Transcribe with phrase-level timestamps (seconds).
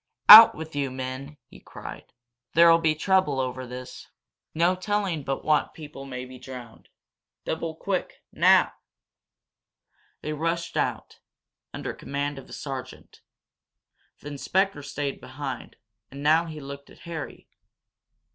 [0.27, 2.11] "Out with you, men!" he cried.
[2.55, 4.07] "There'll be trouble over this
[4.55, 6.89] no telling but what people may be drowned.
[7.45, 8.73] Double quick, now!"
[10.21, 11.19] They rushed out,
[11.71, 13.21] under command of a sergeant.
[14.21, 15.75] The inspector stayed behind,
[16.09, 17.47] and now he looked at Harry.